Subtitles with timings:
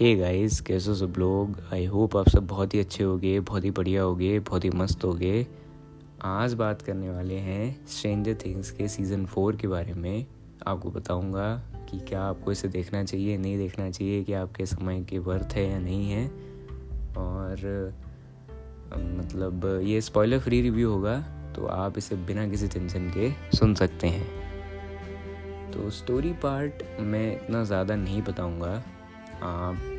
[0.00, 1.56] Hey guys कैसे सब लोग?
[1.72, 5.04] आई होप आप सब बहुत ही अच्छे होगे, बहुत ही बढ़िया होगे, बहुत ही मस्त
[5.04, 5.46] होगे।
[6.24, 10.26] आज बात करने वाले हैं स्ट्रेंजर थिंग्स के सीज़न फोर के बारे में।
[10.66, 11.46] आपको बताऊँगा
[11.90, 15.68] कि क्या आपको इसे देखना चाहिए, नहीं देखना चाहिए, कि आपके समय के वर्थ है
[15.70, 16.26] या नहीं है।
[17.16, 17.94] और
[18.94, 21.18] मतलब ये स्पॉइलर फ्री रिव्यू होगा
[21.56, 24.26] तो आप इसे बिना किसी टेंशन के सुन सकते हैं।
[25.72, 28.82] तो स्टोरी पार्ट मैं इतना ज़्यादा नहीं बताऊँगा।
[29.42, 29.98] आप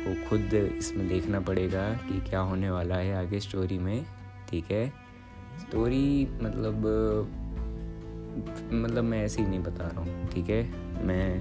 [0.00, 4.06] को खुद इसमें देखना पड़ेगा कि क्या होने वाला है आगे स्टोरी में,
[4.50, 4.88] ठीक है?
[5.60, 6.86] स्टोरी मतलब
[8.72, 10.62] मतलब मैं ऐसे ही नहीं बता रहा हूँ, ठीक है?
[11.04, 11.38] मैं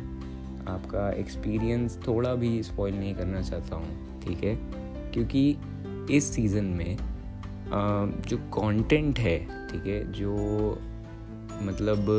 [0.67, 4.55] आपका एक्सपीरियंस थोड़ा भी स्पॉइल नहीं करना चाहता हूँ, ठीक है?
[5.11, 5.57] क्योंकि
[6.11, 6.97] इस सीज़न में
[8.27, 9.37] जो कंटेंट है,
[9.69, 10.11] ठीक है?
[10.11, 10.33] जो
[11.61, 12.09] मतलब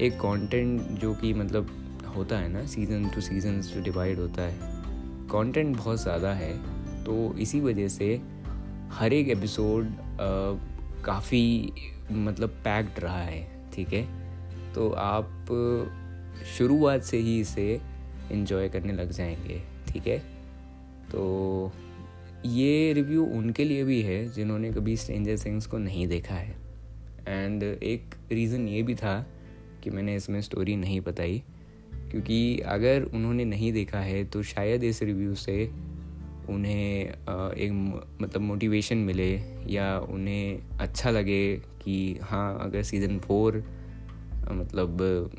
[0.00, 1.70] एक कंटेंट जो कि मतलब
[2.08, 4.76] होता है ना सीज़न टू सीज़न जो डिवाइड होता है।
[5.30, 6.52] कंटेंट बहुत ज़्यादा है
[7.04, 8.14] तो इसी वजह से
[8.92, 9.92] हर एक एपिसोड
[11.04, 11.72] काफ़ी
[12.12, 14.02] मतलब पैक्ड रहा है, ठीक है?
[14.74, 15.48] तो आप
[16.56, 17.80] शुरुआत से ही इसे
[18.32, 20.18] इन्जॉय करने लग जाएँगे, ठीक है?
[21.12, 21.72] तो
[22.46, 26.56] ये रिव्यू उनके लिए भी है, जिन्होंने कभी स्ट्रेंजर थिंग्स को नहीं देखा है।
[27.28, 29.18] एंड एक रीज़न ये भी था
[29.82, 31.42] कि मैंने इसमें स्टोरी नहीं बताई।
[32.10, 35.70] क्योंकि अगर उन्होंने नहीं देखा है तो शायद इस रिव्यू से
[36.48, 37.04] उन्हें
[37.54, 37.72] एक
[38.22, 43.64] मतलब मोटिवेशन मिले या उन्हें अच्छा लगे कि हाँ अगर सीज़न फोर
[44.50, 45.30] मतलब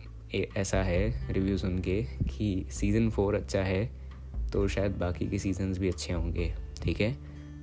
[0.57, 3.89] ऐसा है रिव्यू सुन के कि सीज़न फोर अच्छा है
[4.53, 6.53] तो शायद बाकी के सीजन्स भी अच्छे होंगे,
[6.83, 7.15] ठीक है?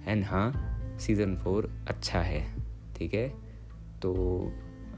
[0.06, 2.44] एंड हाँ सीज़न फोर अच्छा है,
[2.96, 3.28] ठीक है?
[4.02, 4.12] तो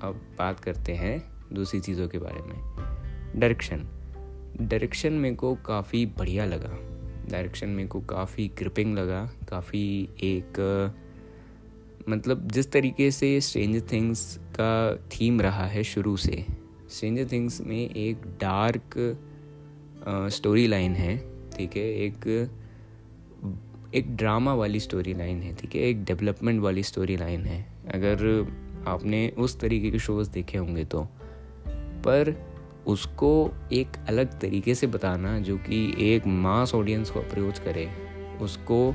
[0.03, 3.87] अब बात करते हैं दूसरी चीज़ों के बारे में। डायरेक्शन
[4.61, 6.79] डायरेक्शन मेरे को काफ़ी बढ़िया लगा।
[7.29, 10.61] डायरेक्शन मेरे को काफ़ी ग्रिपिंग लगा, काफ़ी एक
[12.09, 16.45] मतलब जिस तरीके से स्ट्रेंजर थिंग्स का थीम रहा है शुरू से
[16.91, 19.19] स्ट्रेंजर थिंग्स में एक डार्क
[20.09, 21.17] स्टोरी लाइन है,
[21.51, 21.83] ठीक है?
[21.83, 22.51] एक
[23.95, 25.81] एक ड्रामा वाली स्टोरी लाइन है, ठीक है?
[25.81, 28.47] एक डेवलपमेंट वाली स्टोरी लाइन है। अगर
[28.87, 31.09] आपने उस तरीके के शोज़ देखे होंगे तो।
[32.05, 32.48] पर
[32.89, 37.89] उसको एक अलग तरीके से बताना जो कि एक मास ऑडियंस को अप्रोच करे,
[38.41, 38.95] उसको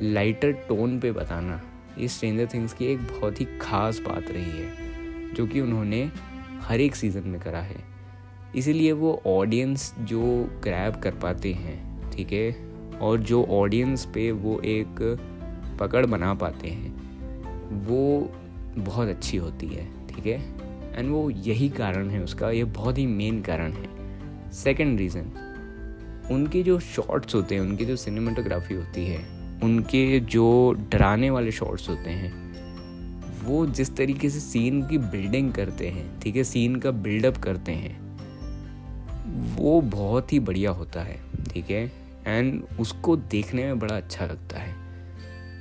[0.00, 1.60] लाइटर टोन पे बताना,
[1.98, 6.10] ये स्ट्रेंजर थिंग्स की एक बहुत ही ख़ास बात रही है, जो कि उन्होंने
[6.60, 7.76] हर एक सीज़न में करा है।
[8.56, 10.22] इसीलिए वो ऑडियंस जो
[10.62, 12.50] ग्रैब कर पाते हैं, ठीक है,
[12.98, 15.18] और जो ऑडियंस पे वो एक
[15.80, 16.94] पकड़ बना पाते हैं,
[17.86, 18.32] वो
[18.78, 20.69] बहुत अच्छी होती है, ठीक है।
[21.00, 25.32] एंड वो यही कारण है उसका, ये बहुत ही मेन कारण है। सेकेंड रीज़न
[26.30, 29.18] उनके जो शॉट्स होते हैं, उनकी जो सिनेमाटोग्राफी होती है,
[29.62, 32.32] उनके जो डराने वाले शॉट्स होते हैं,
[33.44, 37.72] वो जिस तरीके से सीन की बिल्डिंग करते हैं, ठीक है सीन का बिल्डअप करते
[37.72, 37.98] हैं,
[39.56, 41.84] वो बहुत ही बढ़िया होता है, ठीक है?
[42.26, 44.74] एंड उसको देखने में बड़ा अच्छा लगता है।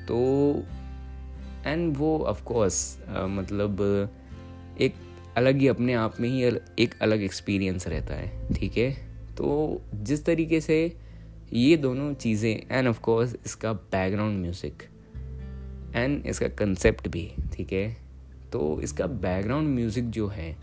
[0.07, 0.17] तो
[1.65, 3.81] एंड वो ऑफ़ कोर्स मतलब
[4.81, 4.95] एक
[5.39, 6.43] अलग ही अपने आप में ही
[6.79, 8.91] एक अलग एक्सपीरियंस रहता है ठीक है?
[9.37, 10.79] तो जिस तरीके से
[11.53, 14.83] ये दोनों चीज़ें एंड ऑफ़ कोर्स इसका बैकग्राउंड म्यूज़िक
[15.95, 17.97] एंड इसका कंसेप्ट भी ठीक है?
[18.51, 20.55] तो इसका बैकग्राउंड म्यूज़िक जो है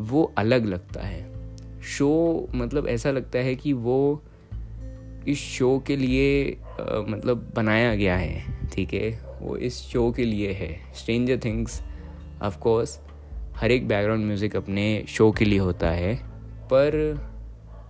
[0.00, 4.22] वो अलग लगता है। शो मतलब ऐसा लगता है कि वो
[5.28, 9.10] इस शो के लिए आ, मतलब बनाया गया है ठीक है?
[9.40, 11.80] वो इस शो के लिए है। स्ट्रेंजर थिंग्स
[12.42, 12.98] ऑफ़ कोर्स
[13.56, 16.14] हर एक बैकग्राउंड म्यूज़िक अपने शो के लिए होता है,
[16.64, 17.20] पर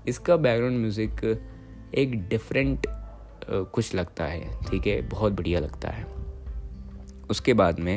[0.09, 1.25] इसका बैकग्राउंड म्यूज़िक
[1.95, 2.87] एक डिफरेंट
[3.47, 5.01] कुछ लगता है, ठीक है?
[5.09, 6.07] बहुत बढ़िया लगता है।
[7.31, 7.97] उसके बाद में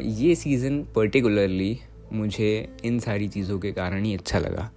[0.00, 1.78] ये सीज़न पर्टिकुलरली
[2.12, 4.70] मुझे इन सारी चीज़ों के कारण ही अच्छा लगा।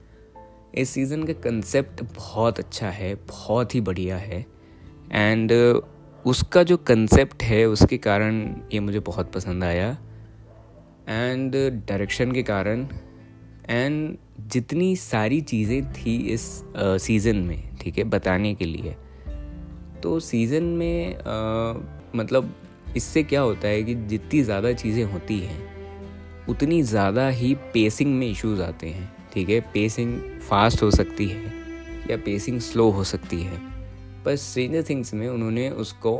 [0.76, 4.46] इस सीज़न का कंसेप्ट बहुत अच्छा है, बहुत ही बढ़िया है
[5.12, 5.52] एंड
[6.26, 9.98] उसका जो कंसेप्ट है, उसके कारण ये मुझे बहुत पसंद आया।
[11.08, 11.56] एंड
[11.88, 12.88] डायरेक्शन के कारण
[13.70, 14.18] एंड
[14.52, 16.42] जितनी सारी चीज़ें थी इस
[16.78, 18.96] सीज़न में ठीक है बताने के लिए।
[20.04, 22.54] तो सीज़न में uh, मतलब
[22.98, 25.66] इससे क्या होता है कि जितनी ज़्यादा चीज़ें होती हैं
[26.50, 29.60] उतनी ज़्यादा ही पेसिंग में इश्यूज़ आते हैं ठीक है?
[29.74, 31.54] पेसिंग फास्ट हो सकती है
[32.12, 33.60] या पेसिंग स्लो हो सकती है।
[34.26, 36.14] पर स्ट्रेंजर थिंग्स में उन्होंने उसको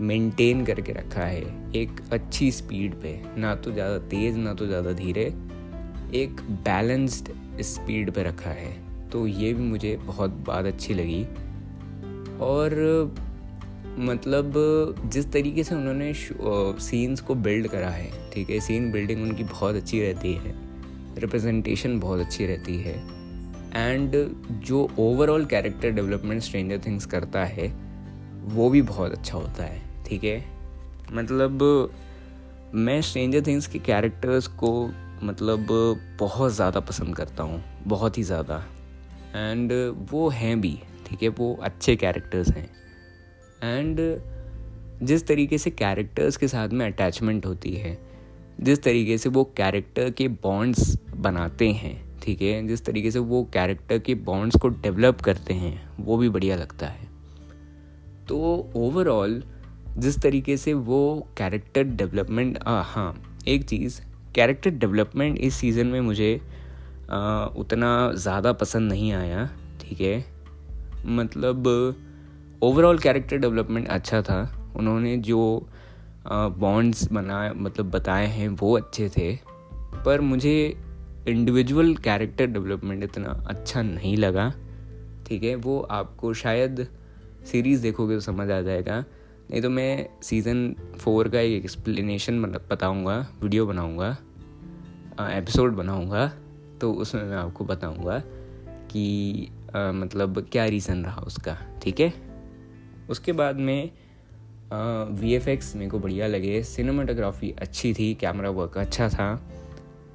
[0.00, 4.92] मेंटेन करके रखा है एक अच्छी स्पीड पे। ना तो ज़्यादा तेज़, ना तो ज़्यादा
[4.92, 5.24] धीरे।
[6.14, 7.28] एक बैलेंस्ड
[7.62, 8.72] स्पीड पे रखा है।
[9.10, 11.22] तो ये भी मुझे बहुत बात अच्छी लगी।
[12.42, 12.74] और
[13.98, 14.52] मतलब
[15.04, 16.12] जिस तरीके से उन्होंने
[16.80, 18.60] सीन्स को बिल्ड करा है, ठीक है?
[18.60, 20.54] सीन बिल्डिंग उनकी बहुत अच्छी रहती है।
[21.18, 22.94] रिप्रेजेंटेशन बहुत अच्छी रहती है।
[23.76, 24.16] एंड
[24.64, 27.68] जो overall character development Stranger Things करता है,
[28.46, 30.44] वो भी बहुत अच्छा होता है। ठीक है?
[31.12, 31.62] मतलब
[32.76, 34.70] मैं स्ट्रेंजर थिंग्स के कैरेक्टर्स को
[35.22, 35.66] मतलब
[36.20, 38.56] बहुत ज़्यादा पसंद करता हूँ, बहुत ही ज़्यादा।
[39.36, 39.72] एंड
[40.10, 41.28] वो हैं भी, ठीक है?
[41.28, 42.68] वो अच्छे कैरेक्टर्स हैं।
[43.62, 44.00] एंड
[45.02, 47.96] जिस तरीके से कैरेक्टर्स के साथ में अटैचमेंट होती है,
[48.60, 52.66] जिस तरीके से वो कैरेक्टर के बॉन्ड्स बनाते हैं, ठीक है?
[52.66, 56.86] जिस तरीके से वो कैरेक्टर के बॉन्ड्स को डेवलप करते हैं, वो भी बढ़िया लगता
[56.86, 57.08] है।
[58.28, 58.38] तो
[58.76, 59.42] ओवरऑल
[59.98, 63.14] जिस तरीके से वो कैरेक्टर डेवलपमेंट हाँ
[63.48, 64.00] एक चीज़
[64.34, 66.40] कैरेक्टर डेवलपमेंट इस सीज़न में मुझे
[67.10, 69.48] आ, उतना ज़्यादा पसंद नहीं आया
[69.80, 70.24] ठीक है?
[71.06, 71.66] मतलब
[72.62, 75.68] ओवरऑल कैरेक्टर डेवलपमेंट अच्छा था। उन्होंने जो
[76.26, 79.32] बॉन्ड्स बनाए मतलब बताए हैं वो अच्छे थे।
[80.04, 80.54] पर मुझे
[81.28, 84.52] इंडिविजुअल कैरेक्टर डेवलपमेंट इतना अच्छा नहीं लगा
[85.26, 85.54] ठीक है?
[85.54, 86.86] वो आपको शायद
[87.52, 89.04] सीरीज़ देखोगे तो समझ आ जाएगा।
[89.50, 94.16] नहीं तो मैं सीज़न फोर का एक एक्सप्लेनेशन बताऊँगा वीडियो बनाऊँगा
[95.20, 96.26] एपिसोड बनाऊँगा
[96.80, 98.18] तो उसमें मैं आपको बताऊँगा
[98.90, 102.12] कि आ, मतलब क्या रीज़न रहा उसका ठीक है?
[103.10, 103.90] उसके बाद में
[105.20, 109.50] वी एफ़ एक्स मेरे को बढ़िया लगे सिनेमाटोग्राफी अच्छी थी कैमरा वर्क अच्छा था।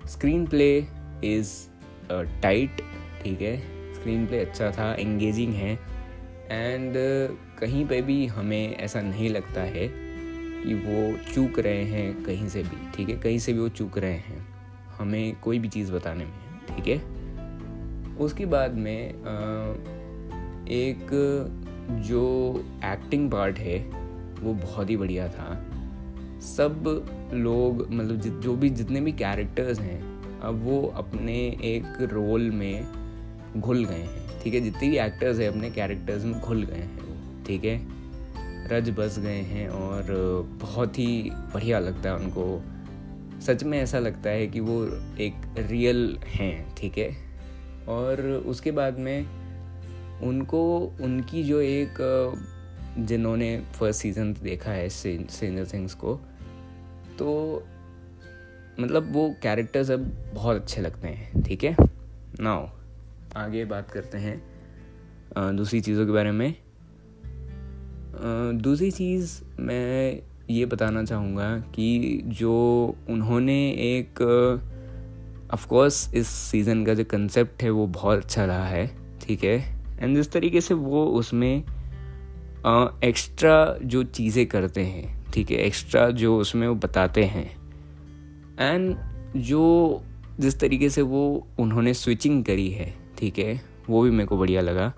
[0.07, 0.77] स्क्रीन प्ले
[1.23, 1.51] इज़
[2.41, 2.81] टाइट
[3.23, 3.57] ठीक है?
[3.93, 5.94] स्क्रीन प्ले अच्छा था एंगेजिंग है।
[6.51, 9.88] एंड uh, कहीं पे भी हमें ऐसा नहीं लगता है
[10.63, 13.15] कि वो चूक रहे हैं कहीं से भी ठीक है?
[13.15, 14.47] कहीं से भी वो चूक रहे हैं
[14.97, 16.97] हमें कोई भी चीज़ बताने में ठीक है?
[18.18, 19.09] उसके बाद में
[20.68, 21.07] एक
[21.92, 22.56] जो
[22.86, 23.80] एक्टिंग पार्ट है
[24.39, 25.65] वो बहुत ही बढ़िया था।
[26.42, 26.83] सब
[27.33, 33.05] लोग मतलब जो भी जितने भी कैरेक्टर्स हैं अब वो अपने एक रोल में
[33.57, 34.62] घुल गए हैं, ठीक है?
[34.62, 37.80] जितने भी एक्टर्स हैं, अपने कैरेक्टर्स में घुल गए हैं ठीक है?
[38.68, 40.06] रज बस गए हैं और
[40.62, 42.62] बहुत ही बढ़िया लगता है उनको।
[43.42, 44.86] सच में ऐसा लगता है कि वो
[45.19, 47.16] एक रियल हैं, ठीक है?
[47.88, 49.25] और उसके बाद में
[50.22, 51.98] उनको, उनकी जो एक,
[53.00, 56.16] जिन्होंने फ़र्स्ट सीज़न देखा है सेंजर थिंग्स को
[57.19, 57.63] तो
[58.80, 61.75] मतलब वो कैरेक्टर्स अब बहुत अच्छे लगते हैं, ठीक है?
[62.40, 62.68] नाउ
[63.37, 64.41] आगे बात करते हैं
[65.55, 66.53] दूसरी चीज़ों के बारे में।
[68.57, 72.53] दूसरी चीज़ मैं ये बताना चाहूँगा कि जो
[73.09, 74.21] उन्होंने एक
[75.53, 78.87] ऑफ़ कोर्स इस सीज़न का जो कंसेप्ट है, वो बहुत अच्छा रहा है,
[79.21, 79.57] ठीक है?
[79.99, 81.63] एंड जिस तरीके से वो उसमें
[83.03, 85.57] एक्स्ट्रा जो चीज़ें करते हैं, ठीक है?
[85.57, 87.49] एक्स्ट्रा जो उसमें वो बताते हैं।
[88.59, 88.95] एंड
[89.37, 90.01] जो
[90.39, 94.62] जिस तरीके से वो उन्होंने स्विचिंग करी है ठीक है, वो भी मेरे को बढ़िया
[94.62, 94.94] लगा।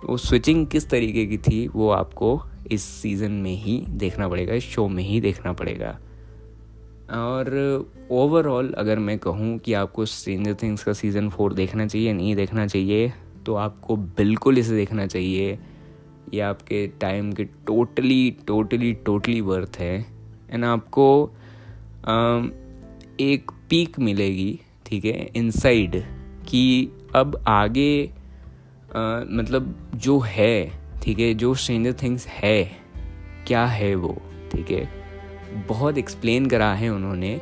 [0.00, 2.40] वो स्विचिंग किस तरीके की थी, वो आपको
[2.70, 5.98] इस सीज़न में ही देखना पड़ेगा, इस शो में ही देखना पड़ेगा।
[7.12, 7.50] और
[8.10, 12.66] ओवरऑल अगर मैं कहूँ कि आपको स्ट्रेंजर थिंग्स का सीज़न फोर देखना चाहिए, नहीं देखना
[12.66, 13.12] चाहिए
[13.46, 15.58] तो आपको बिल्कुल इसे देखना चाहिए।
[16.34, 19.98] ये आपके टाइम के टोटली टोटली टोटली वर्थ है।
[20.50, 21.32] एंड आपको
[23.20, 25.96] एक पीक मिलेगी, ठीक है इनसाइड
[26.48, 28.10] कि अब आगे
[28.96, 32.64] आ, मतलब जो है ठीक है जो स्ट्रेंजर थिंग्स है
[33.46, 34.16] क्या है वो
[34.52, 34.88] ठीक है?
[35.68, 37.40] बहुत एक्सप्लेन करा है उन्होंने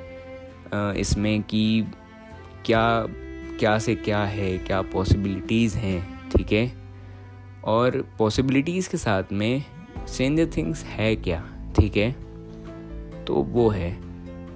[1.00, 1.84] इसमें कि
[2.64, 3.06] क्या
[3.58, 6.72] क्या से क्या है क्या पॉसिबिलिटीज़ हैं ठीक है?
[7.64, 9.62] और पॉसिबिलिटीज़ के साथ में
[10.08, 11.42] स्ट्रेंजर थिंग्स है क्या
[11.76, 12.10] ठीक है?
[13.24, 13.90] तो वो है।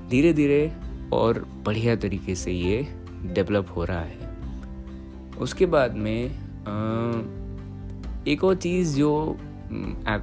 [0.09, 0.73] धीरे धीरे
[1.13, 2.87] और बढ़िया तरीके से ये
[3.25, 4.24] डेवलप हो रहा है।
[5.39, 6.25] उसके बाद में
[8.29, 9.11] एक और चीज़ जो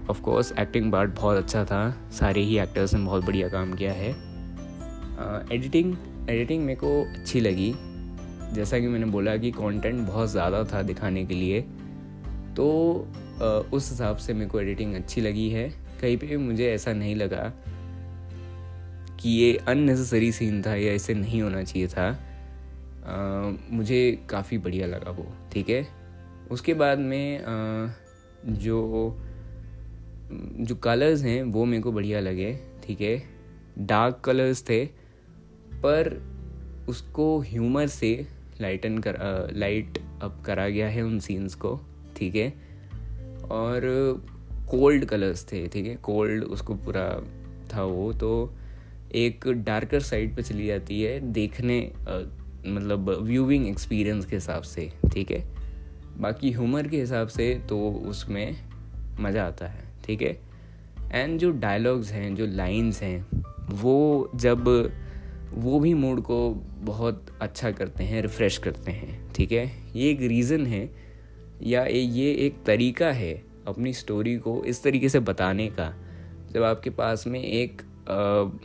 [0.09, 3.93] ऑफ़ कोर्स एक्टिंग पार्ट बहुत अच्छा था। सारे ही एक्टर्स ने बहुत बढ़िया काम किया
[3.93, 4.09] है।
[5.51, 5.95] एडिटिंग
[6.29, 7.73] एडिटिंग मेरे को अच्छी लगी।
[8.53, 11.61] जैसा कि मैंने बोला कि कंटेंट बहुत ज़्यादा था दिखाने के लिए।
[12.55, 13.07] तो
[13.41, 15.69] आ, उस हिसाब से मेरे को एडिटिंग अच्छी लगी है।
[16.01, 17.51] कहीं पे मुझे ऐसा नहीं लगा
[19.19, 22.11] कि ये अननेसेसरी सीन था या ऐसे नहीं होना चाहिए था।
[23.71, 25.87] मुझे काफ़ी बढ़िया लगा वो ठीक है?
[26.51, 27.93] उसके बाद में आ,
[28.45, 29.17] जो
[30.59, 33.23] जो कलर्स हैं वो मेरे को बढ़िया लगे ठीक है?
[33.79, 34.85] डार्क कलर्स थे
[35.75, 36.21] पर
[36.89, 38.27] उसको ह्यूमर से
[38.61, 39.17] लाइटन कर
[39.53, 41.79] लाइट अप करा गया है उन सीन्स को
[42.17, 42.49] ठीक है?
[43.51, 43.81] और
[44.69, 45.95] कोल्ड कलर्स थे ठीक है?
[45.95, 47.23] कोल्ड उसको पूरा
[47.73, 48.53] था वो तो
[49.15, 51.93] एक डार्कर साइड पे चली जाती है देखने
[52.67, 55.47] मतलब व्यूइंग एक्सपीरियंस के हिसाब से ठीक है?
[56.17, 58.57] बाकी ह्यूमर के हिसाब से तो उसमें
[59.19, 60.39] मज़ा आता है ठीक है?
[61.11, 63.27] एंड जो डायलॉग्स हैं जो लाइंस हैं
[63.69, 64.91] वो जब
[65.53, 69.71] वो भी मूड को बहुत अच्छा करते हैं रिफ़्रेश करते हैं ठीक है?
[69.95, 70.95] ये एक रीज़न है
[71.63, 75.93] या ये एक तरीका है अपनी स्टोरी को इस तरीके से बताने का
[76.51, 78.57] जब आपके पास में एक आ,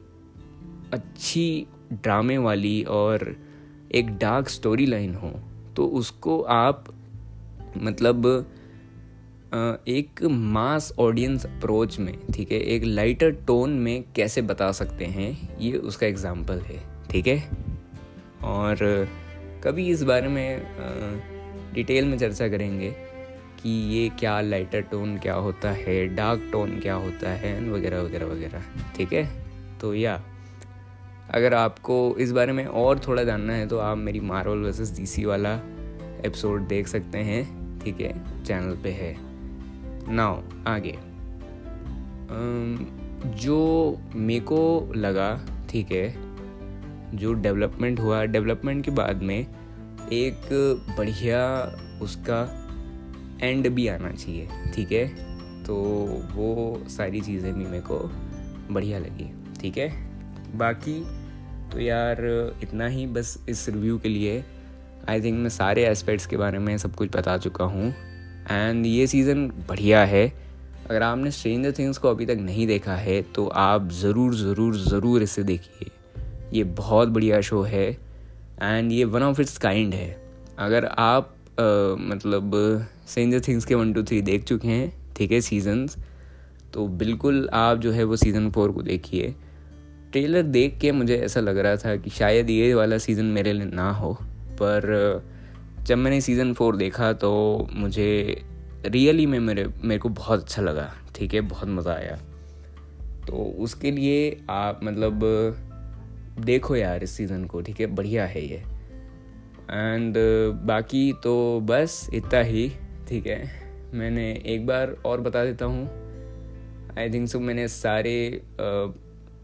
[0.92, 3.45] अच्छी ड्रामे वाली और
[3.96, 5.30] एक डार्क स्टोरी लाइन हो
[5.76, 6.84] तो उसको आप
[7.76, 8.26] मतलब
[9.88, 15.58] एक मास ऑडियंस अप्रोच में, ठीक है, एक लाइटर टोन में कैसे बता सकते हैं,
[15.58, 17.38] ये उसका एग्ज़ाम्पल है, ठीक है?
[18.44, 18.76] और
[19.64, 22.90] कभी इस बारे में डिटेल में चर्चा करेंगे
[23.62, 28.26] कि ये क्या लाइटर टोन क्या होता है डार्क टोन क्या होता है वगैरह वगैरह
[28.26, 28.62] वगैरह,
[28.96, 29.24] ठीक है?
[29.80, 30.20] तो या
[31.30, 35.24] अगर आपको इस बारे में और थोड़ा जानना है तो आप मेरी मार्वल वर्सेस डीसी
[35.24, 35.54] वाला
[36.24, 39.16] एपिसोड देख सकते हैं। ठीक है चैनल पे है।
[40.14, 40.98] नाउ आगे।
[43.38, 46.14] जो मेरे को लगा, ठीक है,
[47.16, 49.46] जो डेवलपमेंट हुआ डेवलपमेंट के बाद में
[50.12, 50.40] एक
[50.98, 52.62] बढ़िया उसका
[53.42, 55.08] एंड भी आना चाहिए, ठीक है?
[55.64, 55.74] तो
[56.34, 57.98] वो सारी चीज़ें भी मेरे को
[58.74, 60.05] बढ़िया लगी, ठीक है?
[60.56, 60.98] बाकी।
[61.72, 62.20] तो यार
[62.62, 64.42] इतना ही बस इस रिव्यू के लिए।
[65.08, 67.92] आई थिंक मैं सारे एस्पेक्ट्स के बारे में सब कुछ बता चुका हूँ।
[68.50, 70.26] एंड ये सीज़न बढ़िया है।
[70.86, 75.22] अगर आपने स्ट्रेंजर थिंग्स को अभी तक नहीं देखा है तो आप ज़रूर ज़रूर ज़रूर
[75.22, 75.90] इसे देखिए।
[76.52, 77.86] ये बहुत बढ़िया शो है।
[78.62, 80.10] एंड ये वन ऑफ़ इट्स काइंड है।
[80.58, 81.64] अगर आप आ,
[82.00, 82.52] मतलब
[83.08, 85.96] स्ट्रेंजर थिंग्स के वन टू थ्री देख चुके हैं ठीक है सीजन्स
[86.72, 89.34] तो बिल्कुल आप जो है वो सीज़न फोर को देखिए।
[90.16, 93.66] ट्रेलर देख के मुझे ऐसा लग रहा था कि शायद ये वाला सीज़न मेरे लिए
[93.66, 94.12] ना हो।
[94.60, 95.24] पर,
[95.82, 97.32] जब मैंने सीज़न फोर देखा तो
[97.72, 98.44] मुझे
[98.86, 102.16] रियली में मेरे मेरे को बहुत अच्छा लगा। ठीक है, बहुत मज़ा आया।
[103.26, 105.20] तो उसके लिए आप मतलब
[106.40, 108.62] देखो यार इस सीज़न को, ठीक है, बढ़िया है ये।
[109.70, 110.16] एंड
[110.66, 112.68] बाकी तो बस इतना ही,
[113.08, 113.40] ठीक है।
[113.94, 115.84] मैंने एक बार और बता देता हूँ।
[116.98, 118.16] आई थिंक सो मैंने सारे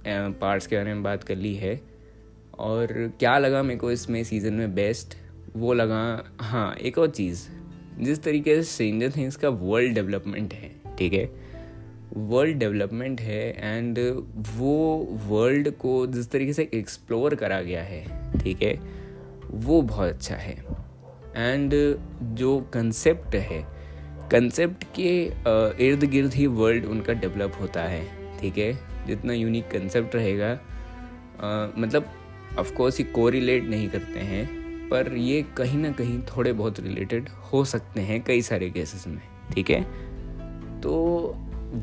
[0.06, 1.80] पार्ट्स के बारे में बात कर ली है।
[2.58, 5.16] और क्या लगा मेरे को इसमें सीज़न में बेस्ट
[5.56, 6.02] वो लगा
[6.40, 7.46] हाँ एक और चीज़।
[8.00, 11.24] जिस तरीके से स्ट्रेंजर थिंग्स का वर्ल्ड डेवलपमेंट है, ठीक है?
[12.16, 13.98] वर्ल्ड डेवलपमेंट है एंड
[14.56, 14.74] वो
[15.28, 18.74] वर्ल्ड को जिस तरीके से एक्सप्लोर करा गया है, ठीक है?
[19.44, 20.56] वो बहुत अच्छा है।
[21.36, 21.72] एंड
[22.36, 23.62] जो कंसेप्ट है
[24.30, 25.22] कंसेप्ट के
[25.86, 28.04] इर्द गिर्द ही वर्ल्ड उनका डेवलप होता है,
[28.40, 28.91] ठीक है?
[29.06, 30.52] जितना यूनिक कंसेप्ट रहेगा।
[31.78, 32.10] मतलब
[32.58, 34.46] ऑफकोर्स ये कोरिलेट नहीं करते हैं,
[34.88, 39.20] पर ये कहीं ना कहीं थोड़े बहुत रिलेटेड हो सकते हैं कई सारे केसेस में,
[39.54, 39.82] ठीक है?
[40.80, 40.92] तो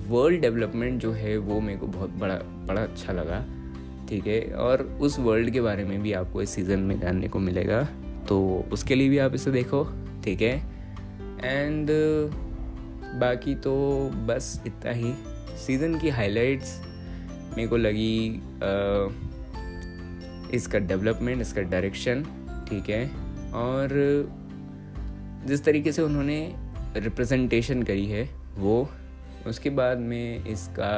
[0.10, 2.36] वर्ल्ड डेवलपमेंट जो है वो मेरे को बहुत बड़ा
[2.68, 3.40] बड़ा अच्छा लगा,
[4.10, 4.42] ठीक है?
[4.56, 7.82] और उस वर्ल्ड के बारे में भी आपको इस सीज़न में जानने को मिलेगा
[8.28, 8.38] तो
[8.74, 9.84] उसके लिए भी आप इसे देखो,
[10.24, 10.56] ठीक है?
[11.42, 11.90] एंड
[13.20, 13.74] बाकी तो
[14.28, 15.14] बस इतना ही।
[15.58, 16.80] सीज़न की हाइलाइट्स
[17.56, 19.10] मेरे को लगी आ,
[20.54, 22.24] इसका डेवलपमेंट इसका डायरेक्शन
[22.70, 23.06] ठीक है?
[23.54, 23.90] और
[25.48, 26.56] जिस तरीके से उन्होंने
[26.96, 28.90] रिप्रेजेंटेशन करी है वो
[29.48, 30.92] उसके बाद में इसका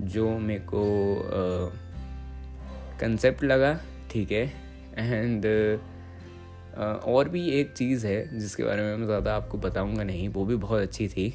[0.00, 0.82] जो मेरे को
[3.00, 3.78] कंसेप्ट लगा
[4.10, 4.44] ठीक है?
[4.98, 10.28] एंड uh, और भी एक चीज़ है जिसके बारे में मैं ज़्यादा आपको बताऊँगा नहीं
[10.28, 11.26] वो भी बहुत अच्छी थी।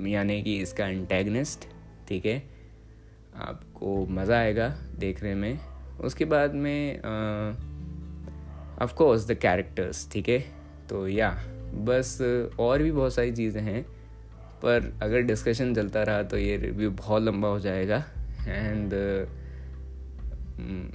[0.00, 1.68] यानी कि इसका एंटेगनिस्ट
[2.08, 2.51] ठीक है?
[3.36, 5.58] आपको मज़ा आएगा देखने में।
[6.00, 7.50] उसके बाद में आ,
[8.84, 10.38] ऑफ़ कोर्स द कैरेक्टर्स ठीक है?
[10.88, 11.30] तो या
[11.74, 12.18] बस
[12.60, 13.82] और भी बहुत सारी चीज़ें हैं।
[14.62, 18.04] पर अगर डिस्कशन चलता रहा तो ये रिव्यू बहुत लंबा हो जाएगा।
[18.48, 19.28] एंड uh,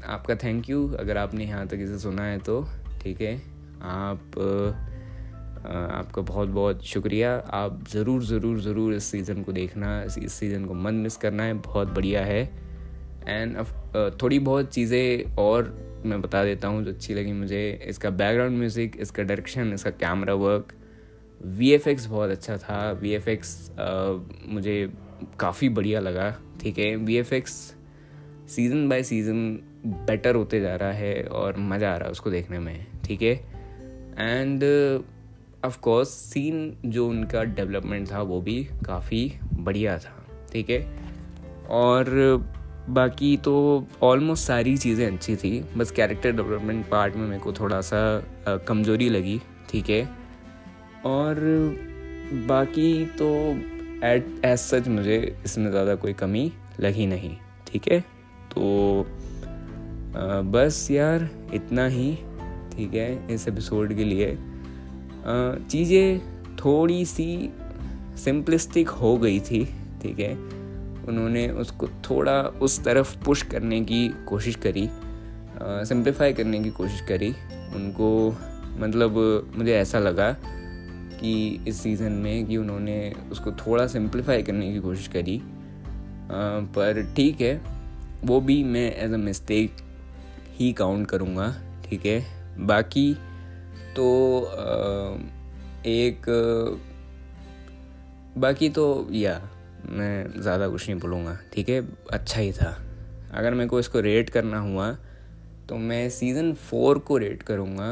[0.06, 2.68] आपका थैंक यू अगर आपने यहाँ तक इसे सुना है तो
[3.02, 3.36] ठीक है?
[3.82, 4.87] आप uh,
[5.66, 10.74] आपका बहुत बहुत शुक्रिया। आप ज़रूर ज़रूर ज़रूर इस सीज़न को देखना इस सीज़न को
[10.76, 12.42] मन मिस करना है। बहुत बढ़िया है।
[13.28, 18.10] एंड uh, थोड़ी बहुत चीज़ें और मैं बता देता हूँ जो अच्छी लगी मुझे। इसका
[18.12, 20.74] बैकग्राउंड म्यूज़िक इसका डायरेक्शन इसका कैमरा वर्क
[21.42, 23.72] वीएफएक्स बहुत अच्छा था। वीएफएक्स
[24.50, 24.94] मुझे
[25.40, 26.30] काफ़ी बढ़िया लगा।
[26.62, 26.96] ठीक है?
[26.96, 27.52] VFX
[28.48, 32.60] season by season better होते जा रहा है और मज़ा आ रहा है उसको देखने
[32.60, 33.34] में। ठीक है?
[34.20, 34.64] एंड
[35.68, 40.14] ऑफ़ कोर्स सीन जो उनका डेवलपमेंट था वो भी काफ़ी बढ़िया था
[40.54, 40.82] ठीक है?
[41.70, 42.06] और
[42.90, 43.54] बाकी तो
[44.04, 48.00] ऑलमोस्ट सारी चीज़ें अच्छी थी बस कैरेक्टर डेवलपमेंट पार्ट में मेरे को थोड़ा सा
[48.68, 50.04] कमज़ोरी लगी ठीक है?
[51.06, 51.40] और
[52.48, 53.28] बाकी तो
[54.06, 57.36] एट एज सच मुझे इसमें ज़्यादा कोई कमी लगी नहीं
[57.68, 58.00] ठीक है?
[58.54, 62.14] तो आ, बस यार इतना ही
[62.72, 64.28] ठीक है इस एपिसोड के लिए।
[65.28, 66.20] चीज़ें
[66.56, 67.54] थोड़ी सी
[68.18, 69.64] सिंपलिस्टिक हो गई थी
[70.02, 70.34] ठीक है?
[71.08, 74.90] उन्होंने उसको थोड़ा उस तरफ़ पुश करने की कोशिश करी
[75.62, 77.30] सिंप्लीफाई करने की कोशिश करी।
[77.76, 78.10] उनको
[78.80, 79.16] मतलब
[79.58, 80.32] मुझे ऐसा लगा
[81.20, 85.44] कि इस सीज़न में कि उन्होंने उसको थोड़ा सिंप्लीफाई करने की कोशिश करी। आ,
[86.76, 87.62] पर ठीक है
[88.26, 89.78] वो भी मैं एज अ मिस्टेक
[90.52, 91.54] ही काउंट करूँगा
[91.86, 92.20] ठीक है?
[92.60, 93.12] बाकी
[93.98, 94.08] तो
[95.86, 96.26] एक,
[98.38, 99.40] बाकी तो या,
[99.90, 101.82] मैं ज़्यादा कुछ नहीं बोलूँगा, ठीक है?
[102.12, 102.78] अच्छा ही था।
[103.34, 104.92] अगर मेरे को इसको रेट करना हुआ
[105.70, 107.90] तो मैं सीज़न फोर को रेट करूँगा,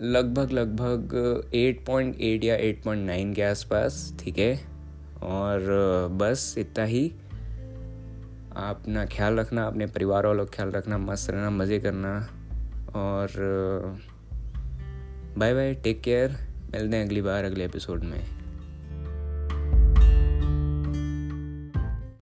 [0.00, 1.14] लगभग लगभग
[1.54, 4.54] 8.8 या 8.9 के आसपास, ठीक है?
[5.22, 7.06] और, बस इतना ही।
[8.56, 12.12] आप अपना ख्याल रखना, अपने परिवार वालों का ख्याल रखना, मस्त रहना, मज़े करना,
[12.96, 13.28] और
[15.38, 16.30] बाय बाय टेक केयर
[16.72, 18.35] मिलते हैं अगली बार अगले एपिसोड में।